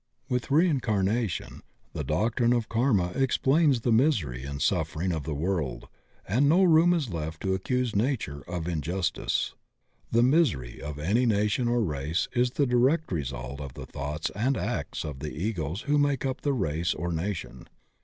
With 0.27 0.49
reincarnation 0.49 1.61
^e 1.95 2.07
doctrine 2.07 2.53
of 2.53 2.67
karma 2.67 3.11
explains 3.11 3.81
the 3.81 3.91
misery 3.91 4.43
and 4.45 4.59
suffering 4.59 5.11
of 5.11 5.25
the 5.25 5.35
world 5.35 5.87
and 6.27 6.49
no 6.49 6.63
room 6.63 6.91
is 6.95 7.13
left 7.13 7.39
to 7.43 7.53
accuse 7.53 7.95
Nature 7.95 8.41
of 8.49 8.67
injustice. 8.67 9.53
The 10.11 10.23
misery 10.23 10.81
of 10.81 10.97
any 10.97 11.27
nation 11.27 11.67
or 11.67 11.83
race 11.83 12.27
is 12.33 12.49
the 12.49 12.65
direct 12.65 13.11
result 13.11 13.61
of 13.61 13.75
the 13.75 13.85
thoughts 13.85 14.31
and 14.31 14.57
acts 14.57 15.05
of 15.05 15.19
the 15.19 15.35
Egos 15.35 15.81
who 15.81 15.99
make 15.99 16.25
up 16.25 16.41
the 16.41 16.53
race 16.53 16.95
or 16.95 17.11
nation. 17.11 17.67